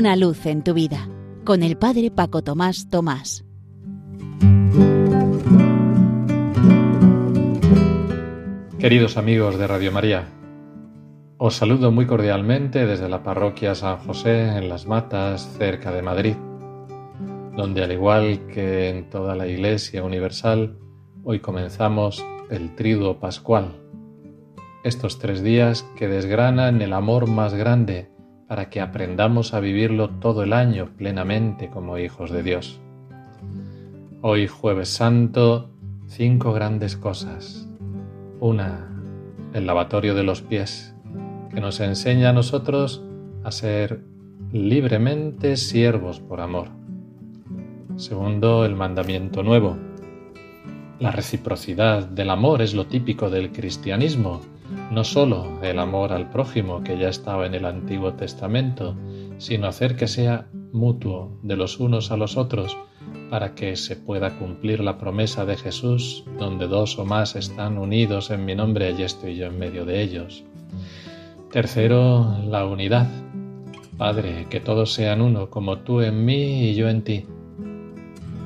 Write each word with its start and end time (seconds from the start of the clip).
Una 0.00 0.16
luz 0.16 0.46
en 0.46 0.64
tu 0.64 0.72
vida 0.72 1.10
con 1.44 1.62
el 1.62 1.76
Padre 1.76 2.10
Paco 2.10 2.40
Tomás 2.40 2.88
Tomás. 2.88 3.44
Queridos 8.78 9.18
amigos 9.18 9.58
de 9.58 9.66
Radio 9.66 9.92
María, 9.92 10.24
os 11.36 11.54
saludo 11.54 11.92
muy 11.92 12.06
cordialmente 12.06 12.86
desde 12.86 13.10
la 13.10 13.22
parroquia 13.22 13.74
San 13.74 13.98
José 13.98 14.56
en 14.56 14.70
Las 14.70 14.86
Matas, 14.86 15.46
cerca 15.58 15.92
de 15.92 16.00
Madrid, 16.00 16.36
donde 17.54 17.84
al 17.84 17.92
igual 17.92 18.46
que 18.46 18.88
en 18.88 19.10
toda 19.10 19.36
la 19.36 19.48
Iglesia 19.48 20.02
Universal, 20.02 20.78
hoy 21.24 21.40
comenzamos 21.40 22.24
el 22.48 22.74
Triduo 22.74 23.20
Pascual, 23.20 23.82
estos 24.82 25.18
tres 25.18 25.42
días 25.42 25.84
que 25.98 26.08
desgranan 26.08 26.80
el 26.80 26.94
amor 26.94 27.26
más 27.26 27.52
grande 27.52 28.08
para 28.50 28.68
que 28.68 28.80
aprendamos 28.80 29.54
a 29.54 29.60
vivirlo 29.60 30.10
todo 30.10 30.42
el 30.42 30.52
año 30.52 30.88
plenamente 30.96 31.70
como 31.70 31.98
hijos 31.98 32.32
de 32.32 32.42
Dios. 32.42 32.80
Hoy 34.22 34.48
jueves 34.48 34.88
santo, 34.88 35.70
cinco 36.08 36.52
grandes 36.52 36.96
cosas. 36.96 37.68
Una, 38.40 38.88
el 39.52 39.66
lavatorio 39.68 40.16
de 40.16 40.24
los 40.24 40.42
pies, 40.42 40.96
que 41.54 41.60
nos 41.60 41.78
enseña 41.78 42.30
a 42.30 42.32
nosotros 42.32 43.04
a 43.44 43.52
ser 43.52 44.02
libremente 44.50 45.56
siervos 45.56 46.18
por 46.18 46.40
amor. 46.40 46.70
Segundo, 47.94 48.64
el 48.64 48.74
mandamiento 48.74 49.44
nuevo. 49.44 49.76
La 50.98 51.12
reciprocidad 51.12 52.04
del 52.04 52.30
amor 52.30 52.62
es 52.62 52.74
lo 52.74 52.86
típico 52.86 53.30
del 53.30 53.52
cristianismo 53.52 54.40
no 54.90 55.04
sólo 55.04 55.60
el 55.62 55.78
amor 55.78 56.12
al 56.12 56.30
prójimo 56.30 56.82
que 56.82 56.98
ya 56.98 57.08
estaba 57.08 57.46
en 57.46 57.54
el 57.54 57.64
Antiguo 57.64 58.14
Testamento, 58.14 58.96
sino 59.38 59.66
hacer 59.66 59.96
que 59.96 60.06
sea 60.06 60.48
mutuo 60.72 61.38
de 61.42 61.56
los 61.56 61.80
unos 61.80 62.10
a 62.10 62.16
los 62.16 62.36
otros 62.36 62.76
para 63.30 63.54
que 63.54 63.76
se 63.76 63.96
pueda 63.96 64.36
cumplir 64.38 64.80
la 64.80 64.98
promesa 64.98 65.44
de 65.44 65.56
Jesús, 65.56 66.24
donde 66.38 66.66
dos 66.66 66.98
o 66.98 67.04
más 67.04 67.36
están 67.36 67.78
unidos 67.78 68.30
en 68.30 68.44
mi 68.44 68.54
nombre, 68.54 68.88
allí 68.88 69.04
estoy 69.04 69.36
yo 69.36 69.46
en 69.46 69.58
medio 69.58 69.84
de 69.84 70.02
ellos. 70.02 70.44
Tercero, 71.50 72.38
la 72.44 72.66
unidad. 72.66 73.08
Padre, 73.96 74.46
que 74.50 74.60
todos 74.60 74.92
sean 74.92 75.20
uno, 75.20 75.50
como 75.50 75.78
tú 75.78 76.00
en 76.00 76.24
mí 76.24 76.70
y 76.70 76.74
yo 76.74 76.88
en 76.88 77.02
ti. 77.02 77.26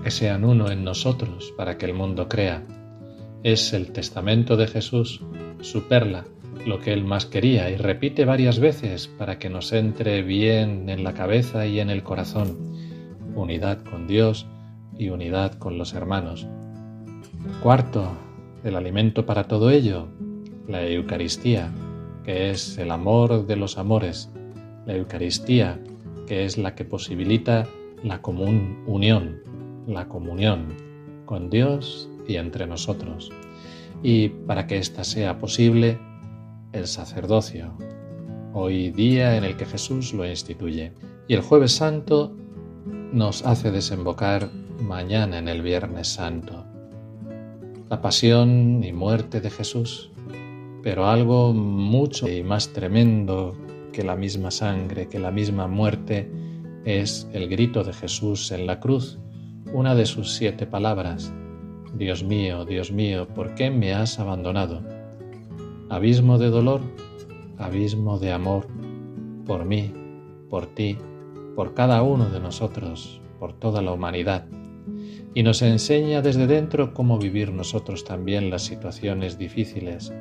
Que 0.02 0.10
sean 0.10 0.44
uno 0.44 0.70
en 0.70 0.84
nosotros, 0.84 1.52
para 1.56 1.78
que 1.78 1.86
el 1.86 1.94
mundo 1.94 2.28
crea. 2.28 2.62
Es 3.42 3.72
el 3.72 3.92
testamento 3.92 4.56
de 4.56 4.66
Jesús 4.66 5.22
su 5.64 5.88
perla, 5.88 6.24
lo 6.66 6.78
que 6.78 6.92
él 6.92 7.04
más 7.04 7.26
quería, 7.26 7.70
y 7.70 7.76
repite 7.76 8.24
varias 8.24 8.60
veces 8.60 9.08
para 9.08 9.38
que 9.38 9.50
nos 9.50 9.72
entre 9.72 10.22
bien 10.22 10.88
en 10.88 11.02
la 11.02 11.14
cabeza 11.14 11.66
y 11.66 11.80
en 11.80 11.90
el 11.90 12.02
corazón. 12.02 12.56
Unidad 13.34 13.82
con 13.82 14.06
Dios 14.06 14.46
y 14.96 15.08
unidad 15.08 15.54
con 15.54 15.78
los 15.78 15.94
hermanos. 15.94 16.46
Cuarto, 17.62 18.12
el 18.62 18.76
alimento 18.76 19.26
para 19.26 19.44
todo 19.44 19.70
ello, 19.70 20.08
la 20.68 20.86
Eucaristía, 20.86 21.70
que 22.24 22.50
es 22.50 22.78
el 22.78 22.90
amor 22.90 23.46
de 23.46 23.56
los 23.56 23.76
amores, 23.76 24.30
la 24.86 24.94
Eucaristía, 24.94 25.80
que 26.26 26.44
es 26.44 26.56
la 26.56 26.74
que 26.74 26.84
posibilita 26.84 27.66
la 28.02 28.22
común 28.22 28.82
unión, 28.86 29.40
la 29.86 30.08
comunión 30.08 30.68
con 31.26 31.50
Dios 31.50 32.08
y 32.28 32.36
entre 32.36 32.66
nosotros 32.66 33.30
y 34.04 34.28
para 34.28 34.66
que 34.66 34.76
ésta 34.76 35.02
sea 35.02 35.38
posible, 35.38 35.98
el 36.72 36.86
sacerdocio, 36.86 37.72
hoy 38.52 38.90
día 38.90 39.34
en 39.38 39.44
el 39.44 39.56
que 39.56 39.64
Jesús 39.64 40.12
lo 40.12 40.28
instituye. 40.28 40.92
Y 41.26 41.32
el 41.32 41.40
jueves 41.40 41.72
santo 41.72 42.36
nos 42.84 43.46
hace 43.46 43.70
desembocar 43.70 44.50
mañana 44.78 45.38
en 45.38 45.48
el 45.48 45.62
viernes 45.62 46.08
santo. 46.08 46.66
La 47.88 48.02
pasión 48.02 48.84
y 48.84 48.92
muerte 48.92 49.40
de 49.40 49.48
Jesús, 49.48 50.10
pero 50.82 51.06
algo 51.06 51.54
mucho 51.54 52.28
y 52.28 52.42
más 52.42 52.74
tremendo 52.74 53.56
que 53.90 54.02
la 54.02 54.16
misma 54.16 54.50
sangre, 54.50 55.08
que 55.08 55.18
la 55.18 55.30
misma 55.30 55.66
muerte, 55.66 56.30
es 56.84 57.26
el 57.32 57.48
grito 57.48 57.82
de 57.84 57.94
Jesús 57.94 58.52
en 58.52 58.66
la 58.66 58.80
cruz, 58.80 59.18
una 59.72 59.94
de 59.94 60.04
sus 60.04 60.34
siete 60.34 60.66
palabras, 60.66 61.32
Dios 61.96 62.24
mío, 62.24 62.64
Dios 62.64 62.90
mío, 62.90 63.28
¿por 63.28 63.54
qué 63.54 63.70
me 63.70 63.94
has 63.94 64.18
abandonado? 64.18 64.82
Abismo 65.88 66.38
de 66.38 66.50
dolor, 66.50 66.80
abismo 67.56 68.18
de 68.18 68.32
amor, 68.32 68.66
por 69.46 69.64
mí, 69.64 69.92
por 70.50 70.66
ti, 70.66 70.98
por 71.54 71.74
cada 71.74 72.02
uno 72.02 72.28
de 72.30 72.40
nosotros, 72.40 73.20
por 73.38 73.52
toda 73.52 73.80
la 73.80 73.92
humanidad. 73.92 74.46
Y 75.34 75.44
nos 75.44 75.62
enseña 75.62 76.20
desde 76.20 76.48
dentro 76.48 76.94
cómo 76.94 77.16
vivir 77.16 77.52
nosotros 77.52 78.02
también 78.04 78.50
las 78.50 78.62
situaciones 78.62 79.38
difíciles, 79.38 80.12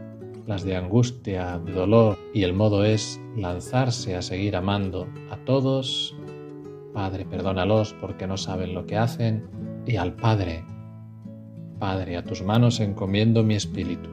las 0.46 0.64
de 0.64 0.76
angustia, 0.76 1.58
de 1.58 1.72
dolor, 1.72 2.20
y 2.36 2.44
el 2.44 2.54
modo 2.54 2.86
es 2.86 3.20
lanzarse 3.36 4.16
a 4.16 4.22
seguir 4.22 4.56
amando 4.56 5.08
a 5.32 5.38
todos. 5.38 6.16
Padre, 6.94 7.26
perdónalos 7.26 7.96
porque 8.00 8.28
no 8.28 8.38
saben 8.38 8.76
lo 8.76 8.86
que 8.86 8.98
hacen, 8.98 9.48
y 9.88 9.96
al 9.96 10.14
Padre, 10.14 10.64
Padre, 11.84 12.16
a 12.16 12.24
tus 12.24 12.42
manos 12.44 12.80
encomiendo 12.80 13.44
mi 13.44 13.56
espíritu, 13.56 14.10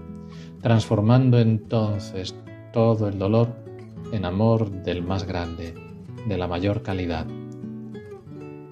transformando 0.60 1.38
entonces 1.38 2.34
todo 2.72 3.06
el 3.06 3.16
dolor 3.16 3.46
en 4.10 4.24
amor 4.24 4.68
del 4.82 5.04
más 5.04 5.24
grande, 5.24 5.72
de 6.26 6.36
la 6.36 6.48
mayor 6.48 6.82
calidad. 6.82 7.28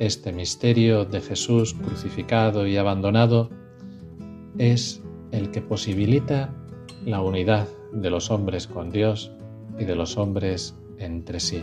Este 0.01 0.33
misterio 0.33 1.05
de 1.05 1.21
Jesús 1.21 1.75
crucificado 1.75 2.67
y 2.67 2.77
abandonado 2.77 3.51
es 4.59 5.01
el 5.31 5.53
que 5.53 5.63
posibilita 5.63 6.53
la 7.05 7.21
unidad 7.21 7.69
de 7.93 8.11
los 8.11 8.33
hombres 8.33 8.67
con 8.67 8.91
Dios 8.91 9.31
y 9.79 9.85
de 9.85 9.95
los 9.95 10.17
hombres 10.17 10.75
entre 10.99 11.39
sí. 11.39 11.63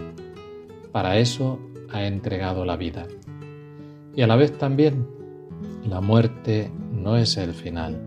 Para 0.94 1.17
eso 1.17 1.59
ha 1.91 2.06
entregado 2.06 2.63
la 2.63 2.78
vida. 2.78 3.06
Y 4.16 4.22
a 4.22 4.28
la 4.28 4.38
vez 4.38 4.57
también 4.57 5.06
la 5.85 6.00
muerte 6.00 6.72
no 7.05 7.16
es 7.17 7.38
el 7.38 7.53
final, 7.53 8.01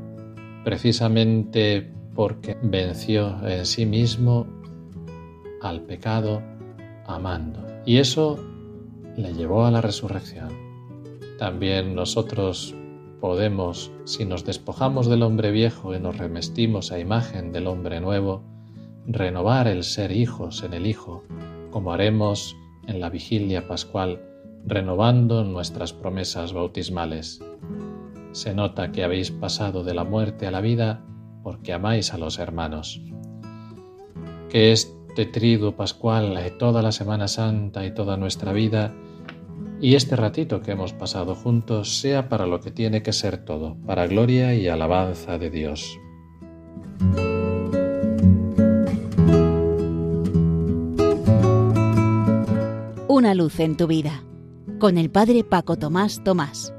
precisamente 0.65 1.89
porque 2.17 2.59
venció 2.61 3.39
en 3.47 3.65
sí 3.65 3.87
mismo 3.87 4.45
al 5.63 5.83
pecado 5.83 6.43
amando. 7.07 7.65
Y 7.87 7.99
eso 7.99 8.39
le 9.17 9.33
llevó 9.35 9.65
a 9.67 9.71
la 9.71 9.81
resurrección. 9.81 10.49
También 11.39 11.95
nosotros 11.95 12.75
podemos, 13.21 13.93
si 14.05 14.25
nos 14.25 14.45
despojamos 14.45 15.09
del 15.09 15.23
hombre 15.23 15.53
viejo 15.53 15.95
y 15.95 16.01
nos 16.01 16.19
remestimos 16.19 16.91
a 16.91 16.99
imagen 16.99 17.53
del 17.53 17.69
hombre 17.69 18.01
nuevo, 18.01 18.43
renovar 19.07 19.69
el 19.69 19.85
ser 19.85 20.11
hijos 20.11 20.65
en 20.65 20.75
el 20.75 20.87
Hijo, 20.87 21.23
como 21.71 21.93
haremos 21.93 22.57
en 22.89 23.01
la 23.01 23.11
vigilia 23.11 23.69
pascual, 23.69 24.21
renovando 24.67 25.45
nuestras 25.45 25.93
promesas 25.93 26.53
bautismales. 26.53 27.41
Se 28.33 28.55
nota 28.55 28.93
que 28.93 29.05
habéis 29.05 29.31
pasado 29.31 29.85
de 29.85 29.95
la 29.95 30.05
muerte 30.05 30.47
a 30.47 30.51
la 30.51 30.61
vida 30.61 31.05
porque 31.43 31.73
amáis 31.73 32.13
a 32.13 32.19
los 32.19 32.39
hermanos. 32.39 33.01
Que 34.49 34.73
este 34.73 35.27
triduo 35.27 35.77
pascual, 35.77 36.39
toda 36.59 36.83
la 36.83 36.93
Semana 36.93 37.29
Santa 37.29 37.85
y 37.85 37.95
toda 37.95 38.17
nuestra 38.17 38.53
vida, 38.53 38.95
y 39.81 39.95
este 39.95 40.17
ratito 40.17 40.61
que 40.61 40.73
hemos 40.73 40.93
pasado 40.93 41.35
juntos 41.35 42.01
sea 42.01 42.29
para 42.29 42.47
lo 42.47 42.61
que 42.61 42.71
tiene 42.71 43.03
que 43.03 43.13
ser 43.13 43.45
todo, 43.45 43.77
para 43.87 44.07
gloria 44.07 44.55
y 44.55 44.69
alabanza 44.69 45.39
de 45.39 45.51
Dios. 45.51 45.99
Una 53.07 53.35
luz 53.35 53.59
en 53.61 53.77
tu 53.77 53.87
vida, 53.87 54.23
con 54.79 54.99
el 54.99 55.11
Padre 55.11 55.45
Paco 55.45 55.77
Tomás 55.77 56.23
Tomás. 56.25 56.75